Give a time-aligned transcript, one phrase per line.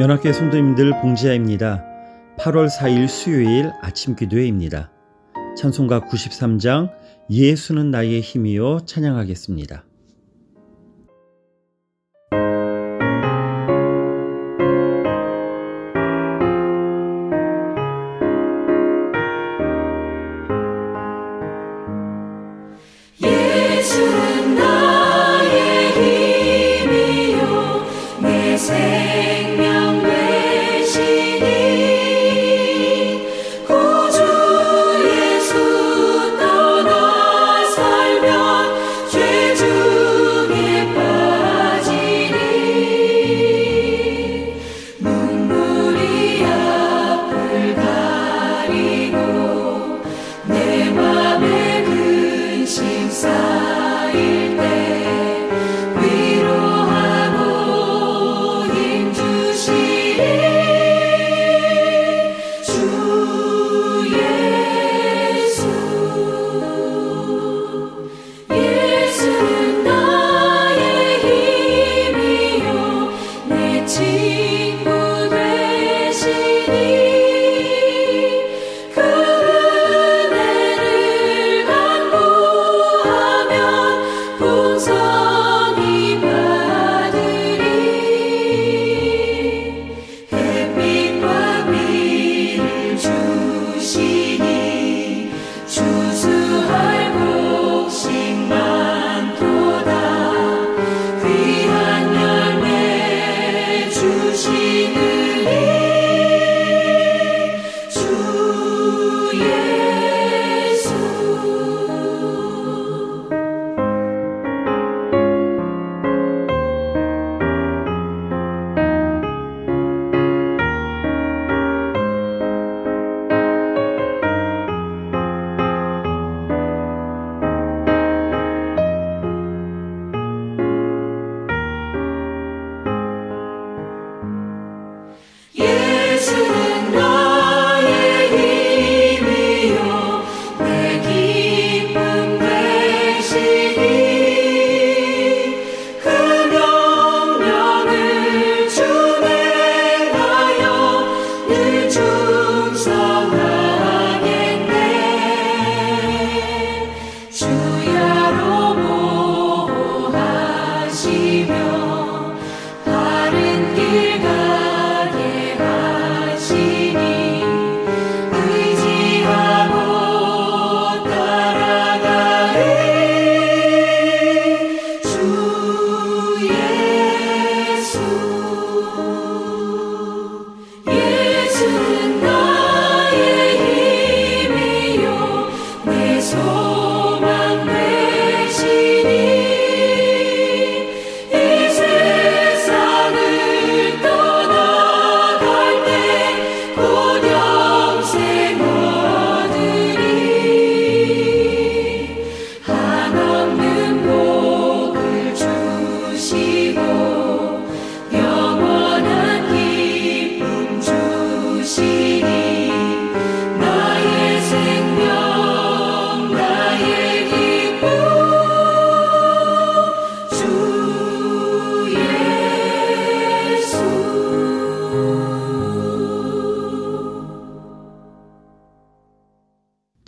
[0.00, 1.84] 연합계 성도님들 봉지아입니다.
[2.38, 4.90] 8월 4일 수요일 아침 기도회입니다.
[5.58, 6.90] 찬송가 93장
[7.28, 9.84] 예수는 나의 힘이요 찬양하겠습니다.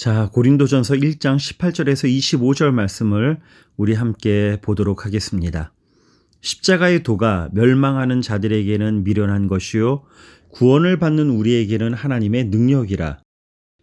[0.02, 3.38] 자, 고린도전서 1장 18절에서 25절 말씀을
[3.76, 5.72] 우리 함께 보도록 하겠습니다.
[6.40, 10.02] 십자가의 도가 멸망하는 자들에게는 미련한 것이요
[10.50, 13.20] 구원을 받는 우리에게는 하나님의 능력이라.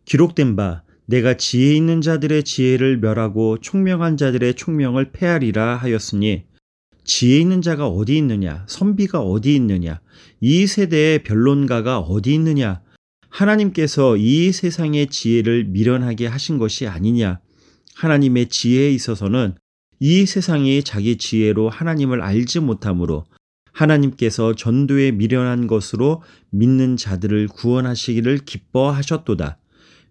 [0.03, 6.44] 기록된 바 내가 지혜 있는 자들의 지혜를 멸하고 총명한 자들의 총명을 폐하리라 하였으니
[7.05, 10.01] 지혜 있는 자가 어디 있느냐 선비가 어디 있느냐
[10.41, 12.81] 이 세대의 변론가가 어디 있느냐
[13.29, 17.39] 하나님께서 이 세상의 지혜를 미련하게 하신 것이 아니냐.
[17.95, 19.55] 하나님의 지혜에 있어서는
[19.99, 23.25] 이 세상이 자기 지혜로 하나님을 알지 못하므로
[23.73, 29.59] 하나님께서 전도에 미련한 것으로 믿는 자들을 구원하시기를 기뻐하셨도다.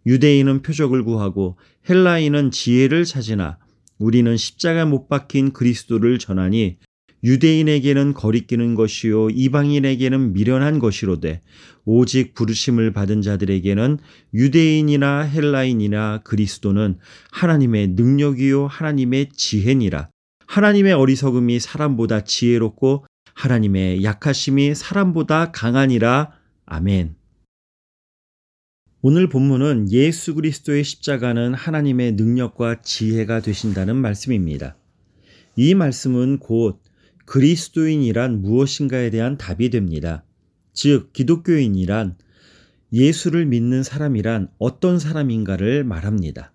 [0.07, 3.59] 유대인은 표적을 구하고 헬라인은 지혜를 찾으나
[3.99, 6.79] 우리는 십자가 못 박힌 그리스도를 전하니
[7.25, 11.43] 유대인에게는 거리끼는 것이요 이방인에게는 미련한 것이로되
[11.85, 13.99] 오직 부르심을 받은 자들에게는
[14.35, 16.99] 유대인이나 헬라인이나 그리스도는
[17.33, 20.09] 하나님의 능력이요 하나님의 지혜니라
[20.47, 23.05] 하나님의 어리석음이 사람보다 지혜롭고
[23.35, 26.33] 하나님의 약하심이 사람보다 강하니라.
[26.67, 27.15] 아멘.
[29.01, 34.77] 오늘 본문은 예수 그리스도의 십자가는 하나님의 능력과 지혜가 되신다는 말씀입니다.
[35.55, 36.81] 이 말씀은 곧
[37.29, 40.25] 그리스도인이란 무엇인가에 대한 답이 됩니다.
[40.73, 42.17] 즉, 기독교인이란
[42.91, 46.55] 예수를 믿는 사람이란 어떤 사람인가를 말합니다.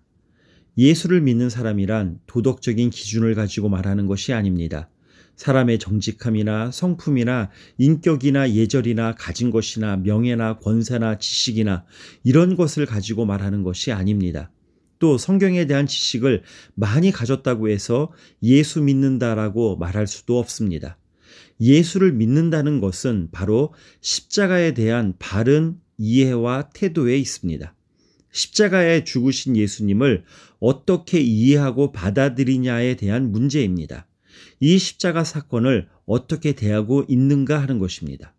[0.76, 4.90] 예수를 믿는 사람이란 도덕적인 기준을 가지고 말하는 것이 아닙니다.
[5.36, 11.84] 사람의 정직함이나 성품이나 인격이나 예절이나 가진 것이나 명예나 권세나 지식이나
[12.24, 14.50] 이런 것을 가지고 말하는 것이 아닙니다.
[14.98, 16.42] 또 성경에 대한 지식을
[16.74, 18.12] 많이 가졌다고 해서
[18.42, 20.98] 예수 믿는다라고 말할 수도 없습니다.
[21.60, 27.74] 예수를 믿는다는 것은 바로 십자가에 대한 바른 이해와 태도에 있습니다.
[28.32, 30.24] 십자가에 죽으신 예수님을
[30.58, 34.08] 어떻게 이해하고 받아들이냐에 대한 문제입니다.
[34.58, 38.34] 이 십자가 사건을 어떻게 대하고 있는가 하는 것입니다.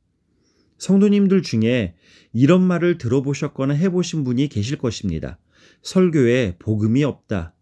[0.77, 1.95] 성도님들 중에
[2.33, 5.39] 이런 말을 들어보셨거나 해보신 분이 계실 것입니다.
[5.81, 7.53] 설교에 복음이 없다.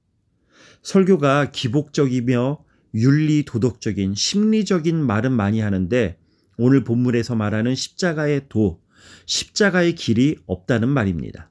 [0.82, 2.64] 설교가 기복적이며
[2.96, 6.18] 윤리 도덕적인 심리적인 말은 많이 하는데
[6.58, 8.82] 오늘 본문에서 말하는 십자가의 도,
[9.26, 11.50] 십자가의 길이 없다는 말입니다.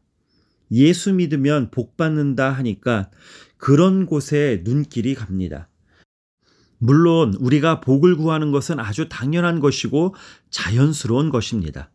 [0.70, 3.10] 예수 믿으면 복 받는다 하니까
[3.58, 5.68] 그런 곳에 눈길이 갑니다.
[6.78, 10.14] 물론 우리가 복을 구하는 것은 아주 당연한 것이고
[10.50, 11.90] 자연스러운 것입니다.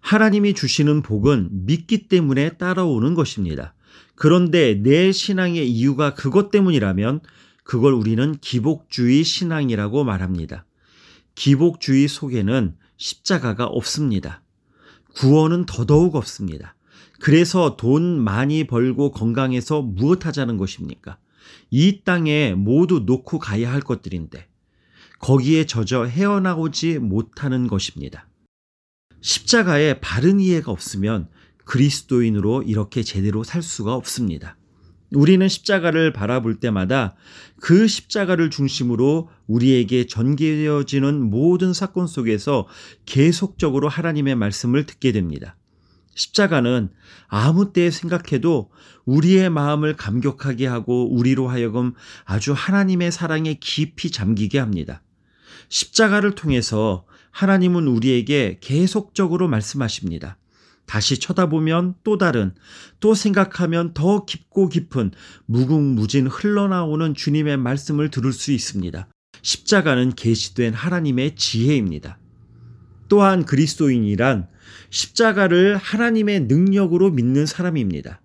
[0.00, 3.74] 하나님이 주시는 복은 믿기 때문에 따라오는 것입니다.
[4.14, 7.20] 그런데 내 신앙의 이유가 그것 때문이라면
[7.64, 10.64] 그걸 우리는 기복주의 신앙이라고 말합니다.
[11.34, 14.42] 기복주의 속에는 십자가가 없습니다.
[15.14, 16.74] 구원은 더더욱 없습니다.
[17.20, 21.18] 그래서 돈 많이 벌고 건강해서 무엇 하자는 것입니까?
[21.70, 24.48] 이 땅에 모두 놓고 가야 할 것들인데
[25.18, 28.28] 거기에 젖어 헤어나오지 못하는 것입니다.
[29.20, 31.28] 십자가에 바른 이해가 없으면
[31.68, 34.56] 그리스도인으로 이렇게 제대로 살 수가 없습니다.
[35.12, 37.14] 우리는 십자가를 바라볼 때마다
[37.60, 42.66] 그 십자가를 중심으로 우리에게 전개되어지는 모든 사건 속에서
[43.04, 45.56] 계속적으로 하나님의 말씀을 듣게 됩니다.
[46.14, 46.90] 십자가는
[47.26, 48.70] 아무 때 생각해도
[49.04, 51.92] 우리의 마음을 감격하게 하고 우리로 하여금
[52.24, 55.02] 아주 하나님의 사랑에 깊이 잠기게 합니다.
[55.68, 60.38] 십자가를 통해서 하나님은 우리에게 계속적으로 말씀하십니다.
[60.88, 62.54] 다시 쳐다보면 또 다른,
[62.98, 65.12] 또 생각하면 더 깊고 깊은
[65.44, 69.06] 무궁무진 흘러나오는 주님의 말씀을 들을 수 있습니다.
[69.42, 72.18] 십자가는 계시된 하나님의 지혜입니다.
[73.08, 74.48] 또한 그리스도인이란
[74.88, 78.22] 십자가를 하나님의 능력으로 믿는 사람입니다.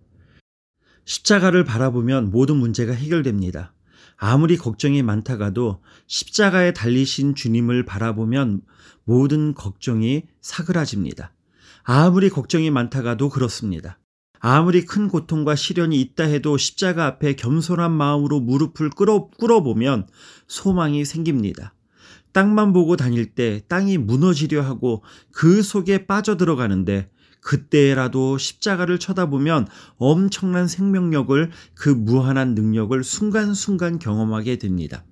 [1.04, 3.74] 십자가를 바라보면 모든 문제가 해결됩니다.
[4.16, 8.62] 아무리 걱정이 많다가도 십자가에 달리신 주님을 바라보면
[9.04, 11.34] 모든 걱정이 사그라집니다.
[11.84, 14.00] 아무리 걱정이 많다가도 그렇습니다.
[14.40, 20.08] 아무리 큰 고통과 시련이 있다 해도 십자가 앞에 겸손한 마음으로 무릎을 꿇어, 꿇어보면
[20.48, 21.74] 소망이 생깁니다.
[22.32, 27.10] 땅만 보고 다닐 때 땅이 무너지려 하고 그 속에 빠져들어가는데
[27.42, 35.06] 그때라도 십자가를 쳐다보면 엄청난 생명력을 그 무한한 능력을 순간순간 경험하게 됩니다.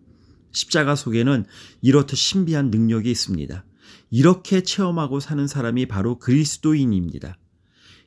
[0.51, 1.46] 십자가 속에는
[1.82, 3.66] 이렇듯 신비한 능력이 있습니다.
[4.10, 7.38] 이렇게 체험하고 사는 사람이 바로 그리스도인입니다.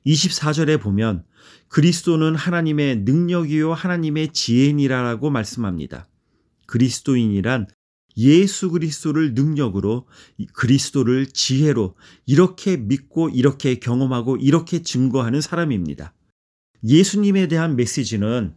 [0.06, 1.24] 24절에 보면
[1.68, 6.08] 그리스도는 하나님의 능력이요 하나님의 지혜니라라고 말씀합니다.
[6.66, 7.68] 그리스도인이란
[8.16, 10.06] 예수 그리스도를 능력으로
[10.52, 16.14] 그리스도를 지혜로 이렇게 믿고 이렇게 경험하고 이렇게 증거하는 사람입니다.
[16.84, 18.54] 예수님에 대한 메시지는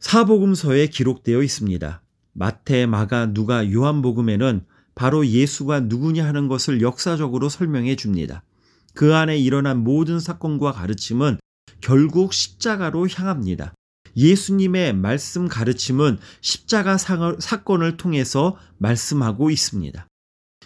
[0.00, 2.02] 사복음서에 기록되어 있습니다.
[2.32, 4.64] 마태, 마가, 누가, 요한복음에는
[4.98, 8.42] 바로 예수가 누구냐 하는 것을 역사적으로 설명해 줍니다.
[8.94, 11.38] 그 안에 일어난 모든 사건과 가르침은
[11.80, 13.74] 결국 십자가로 향합니다.
[14.16, 20.04] 예수님의 말씀 가르침은 십자가 사건을 통해서 말씀하고 있습니다.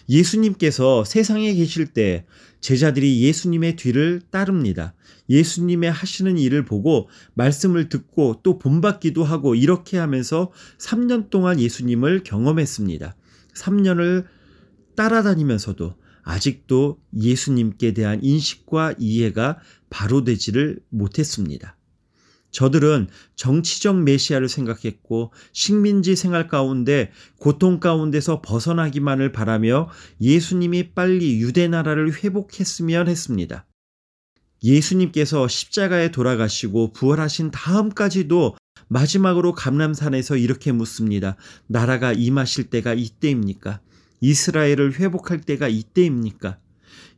[0.09, 2.25] 예수님께서 세상에 계실 때
[2.59, 4.95] 제자들이 예수님의 뒤를 따릅니다.
[5.29, 13.15] 예수님의 하시는 일을 보고 말씀을 듣고 또 본받기도 하고 이렇게 하면서 3년 동안 예수님을 경험했습니다.
[13.55, 14.25] 3년을
[14.95, 21.77] 따라다니면서도 아직도 예수님께 대한 인식과 이해가 바로 되지를 못했습니다.
[22.51, 29.89] 저들은 정치적 메시아를 생각했고 식민지 생활 가운데 고통 가운데서 벗어나기만을 바라며
[30.21, 33.65] 예수님이 빨리 유대 나라를 회복했으면 했습니다.
[34.63, 38.55] 예수님께서 십자가에 돌아가시고 부활하신 다음까지도
[38.93, 41.35] 마지막으로 감람산에서 이렇게 묻습니다.
[41.65, 43.79] 나라가 임하실 때가 이때입니까?
[44.21, 46.59] 이스라엘을 회복할 때가 이때입니까?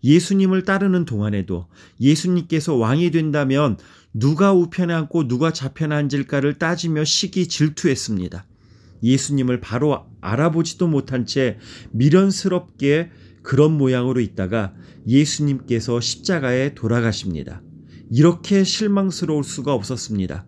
[0.01, 1.67] 예수님을 따르는 동안에도
[1.99, 3.77] 예수님께서 왕이 된다면
[4.13, 8.45] 누가 우편에 앉고 누가 좌편에 앉을까를 따지며 시기 질투했습니다.
[9.03, 11.57] 예수님을 바로 알아보지도 못한 채
[11.91, 13.11] 미련스럽게
[13.43, 14.73] 그런 모양으로 있다가
[15.07, 17.61] 예수님께서 십자가에 돌아가십니다.
[18.09, 20.45] 이렇게 실망스러울 수가 없었습니다.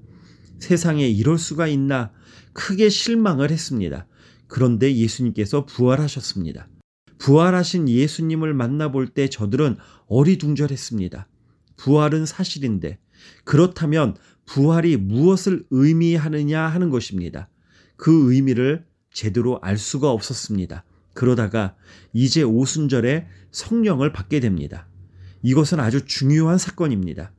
[0.60, 2.12] 세상에 이럴 수가 있나
[2.54, 4.08] 크게 실망을 했습니다.
[4.48, 6.68] 그런데 예수님께서 부활하셨습니다.
[7.20, 11.28] 부활하신 예수님을 만나볼 때 저들은 어리둥절했습니다.
[11.78, 13.00] 부활은 사실인데
[13.44, 17.50] 그렇다면 부활이 무엇을 의미하느냐 하는 것입니다.
[17.96, 20.84] 그 의미를 제대로 알 수가 없었습니다.
[21.14, 21.76] 그러다가
[22.14, 24.88] 이제 오순절에 성령을 받게 됩니다.
[25.42, 27.32] 이것은 아주 중요한 사건입니다.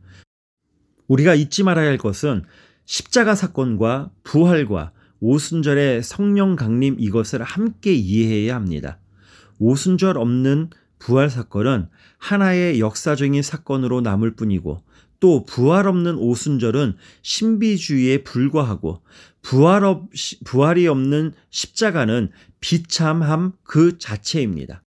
[1.06, 2.42] 우리가 잊지 말아야 할 것은
[2.88, 8.98] 십자가 사건과 부활과 오순절의 성령 강림 이것을 함께 이해해야 합니다.
[9.58, 14.82] 오순절 없는 부활 사건은 하나의 역사적인 사건으로 남을 뿐이고
[15.20, 19.02] 또 부활 없는 오순절은 신비주의에 불과하고
[19.42, 20.08] 부활 없,
[20.46, 22.30] 부활이 없는 십자가는
[22.60, 24.82] 비참함 그 자체입니다.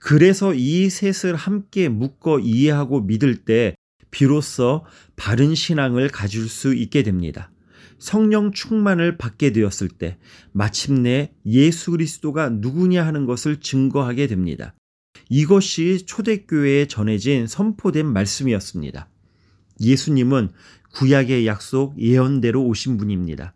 [0.00, 3.74] 그래서 이 셋을 함께 묶어 이해하고 믿을 때
[4.10, 4.84] 비로소
[5.16, 7.50] 바른 신앙을 가질 수 있게 됩니다.
[7.98, 10.18] 성령 충만을 받게 되었을 때
[10.52, 14.74] 마침내 예수 그리스도가 누구냐 하는 것을 증거하게 됩니다.
[15.28, 19.08] 이것이 초대교회에 전해진 선포된 말씀이었습니다.
[19.80, 20.50] 예수님은
[20.94, 23.54] 구약의 약속 예언대로 오신 분입니다.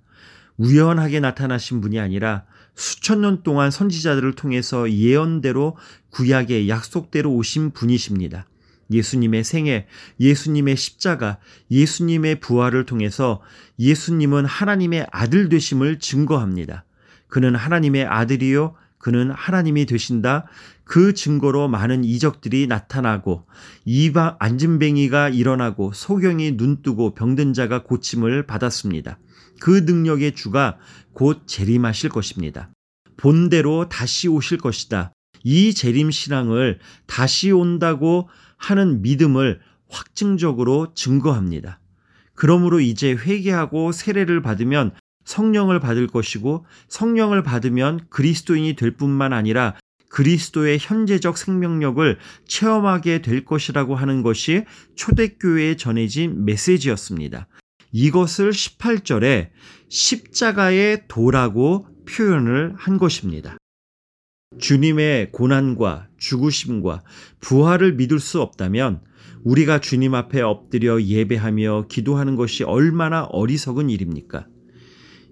[0.59, 2.45] 우연하게 나타나신 분이 아니라
[2.75, 5.77] 수천 년 동안 선지자들을 통해서 예언대로
[6.11, 8.47] 구약의 약속대로 오신 분이십니다.
[8.91, 9.87] 예수님의 생애,
[10.21, 11.39] 예수님의 십자가,
[11.71, 13.41] 예수님의 부활을 통해서
[13.79, 16.85] 예수님은 하나님의 아들 되심을 증거합니다.
[17.29, 20.47] 그는 하나님의 아들이요, 그는 하나님이 되신다.
[20.85, 23.47] 그 증거로 많은 이적들이 나타나고
[23.85, 29.19] 이방 안진뱅이가 일어나고 소경이 눈뜨고 병든 자가 고침을 받았습니다.
[29.61, 30.79] 그 능력의 주가
[31.13, 32.71] 곧 재림하실 것입니다.
[33.17, 35.13] 본대로 다시 오실 것이다.
[35.45, 38.29] 이 재림 신앙을 다시 온다고
[38.63, 41.81] 하는 믿음을 확증적으로 증거합니다.
[42.35, 44.93] 그러므로 이제 회개하고 세례를 받으면
[45.25, 49.75] 성령을 받을 것이고 성령을 받으면 그리스도인이 될 뿐만 아니라
[50.11, 54.65] 그리스도의 현재적 생명력을 체험하게 될 것이라고 하는 것이
[54.95, 57.49] 초대교회에 전해진 메시지였습니다.
[57.93, 59.51] 이것을 18절에
[59.89, 63.57] 십자가의 도라고 표현을 한 것입니다.
[64.59, 67.03] 주님의 고난과 죽으심과
[67.41, 69.01] 부활을 믿을 수 없다면
[69.45, 74.47] 우리가 주님 앞에 엎드려 예배하며 기도하는 것이 얼마나 어리석은 일입니까?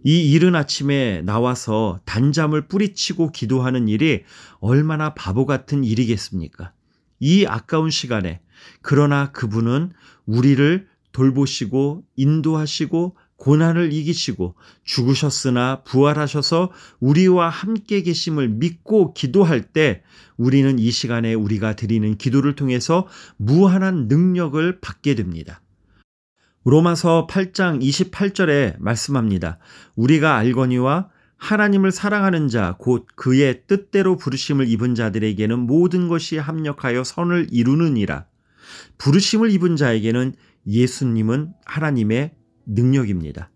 [0.02, 4.24] 이 이른 아침에 나와서 단잠을 뿌리치고 기도하는 일이
[4.58, 6.72] 얼마나 바보 같은 일이겠습니까?
[7.20, 8.40] 이 아까운 시간에
[8.80, 9.92] 그러나 그분은
[10.26, 14.54] 우리를 돌보시고 인도하시고 고난을 이기시고
[14.84, 16.70] 죽으셨으나 부활하셔서
[17.00, 20.02] 우리와 함께 계심을 믿고 기도할 때
[20.36, 25.62] 우리는 이 시간에 우리가 드리는 기도를 통해서 무한한 능력을 받게 됩니다.
[26.64, 29.58] 로마서 8장 28절에 말씀합니다.
[29.96, 37.46] 우리가 알거니와 하나님을 사랑하는 자, 곧 그의 뜻대로 부르심을 입은 자들에게는 모든 것이 합력하여 선을
[37.50, 38.26] 이루느니라.
[38.98, 40.34] 부르심을 입은 자에게는
[40.66, 42.32] 예수님은 하나님의
[42.70, 43.50] 능력입니다.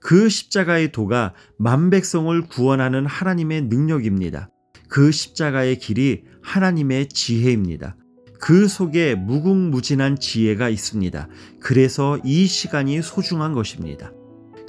[0.00, 4.50] 그 십자가의 도가 만백성을 구원하는 하나님의 능력입니다.
[4.88, 7.96] 그 십자가의 길이 하나님의 지혜입니다.
[8.40, 11.28] 그 속에 무궁무진한 지혜가 있습니다.
[11.60, 14.12] 그래서 이 시간이 소중한 것입니다.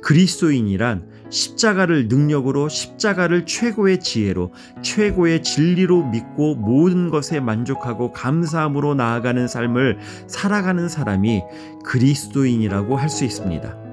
[0.01, 10.00] 그리스도인이란 십자가를 능력으로 십자가를 최고의 지혜로 최고의 진리로 믿고 모든 것에 만족하고 감사함으로 나아가는 삶을
[10.27, 11.44] 살아가는 사람이
[11.86, 13.88] 그리스도인이라고 할 수 있습니다.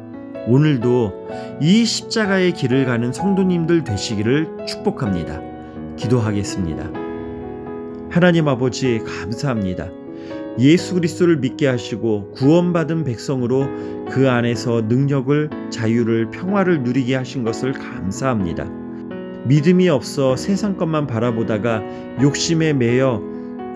[0.46, 1.28] 오늘도
[1.60, 5.40] 이 십자가의 길을 가는 성도님들 되시기를 축복합니다.
[5.96, 6.90] 기도하겠습니다.
[8.10, 9.88] 하나님 아버지 감사합니다.
[10.58, 13.68] 예수 그리스도를 믿게 하시고 구원받은 백성으로
[14.08, 18.64] 그 안에서 능력을, 자유를, 평화를 누리게 하신 것을 감사합니다.
[19.46, 21.82] 믿음이 없어 세상 것만 바라보다가
[22.22, 23.22] 욕심에 매여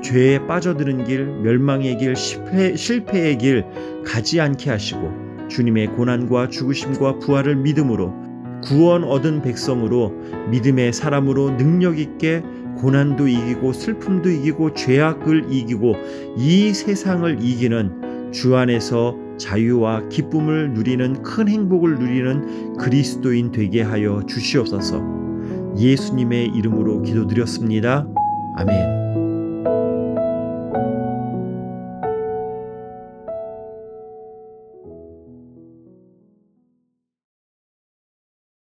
[0.03, 3.65] 죄에 빠져드는 길, 멸망의 길, 실패, 실패의 길
[4.05, 8.15] 가지 않게 하시고 주님의 고난과 죽으심과 부활을 믿음으로
[8.63, 10.15] 구원 얻은 백성으로
[10.51, 12.43] 믿음의 사람으로 능력 있게
[12.77, 15.97] 고난도 이기고 슬픔도 이기고 죄악을 이기고
[16.39, 25.03] 이 세상을 이기는 주 안에서 자유와 기쁨을 누리는 큰 행복을 누리는 그리스도인 되게 하여 주시옵소서.
[25.79, 28.07] 예수님의 이름으로 기도드렸습니다.
[28.57, 29.00] 아멘.